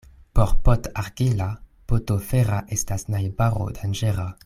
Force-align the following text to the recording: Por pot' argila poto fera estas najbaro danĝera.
Por 0.37 0.53
pot' 0.67 0.89
argila 1.01 1.51
poto 1.93 2.17
fera 2.33 2.61
estas 2.79 3.07
najbaro 3.17 3.71
danĝera. 3.81 4.31